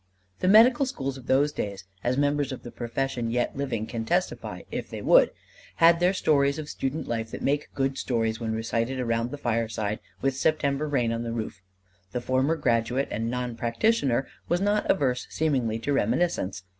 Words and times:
The 0.39 0.47
medical 0.47 0.87
schools 0.87 1.15
of 1.15 1.27
those 1.27 1.51
days, 1.51 1.83
as 2.03 2.17
members 2.17 2.51
of 2.51 2.63
the 2.63 2.71
profession 2.71 3.29
yet 3.29 3.55
living 3.55 3.85
can 3.85 4.03
testify 4.03 4.63
if 4.71 4.89
they 4.89 4.99
would, 5.03 5.29
had 5.75 5.99
their 5.99 6.11
stories 6.11 6.57
of 6.57 6.69
student 6.69 7.07
life 7.07 7.29
that 7.29 7.43
make 7.43 7.71
good 7.75 7.99
stories 7.99 8.39
when 8.39 8.51
recited 8.51 8.99
around 8.99 9.29
the 9.29 9.37
fireside 9.37 9.99
with 10.19 10.35
September 10.35 10.87
rain 10.87 11.11
on 11.13 11.21
the 11.21 11.31
roof. 11.31 11.61
The 12.13 12.19
former 12.21 12.55
graduate 12.55 13.09
and 13.11 13.29
non 13.29 13.55
practitioner 13.55 14.27
was 14.49 14.59
not 14.59 14.89
averse 14.89 15.27
seemingly 15.29 15.77
to 15.77 15.93
reminiscence. 15.93 16.63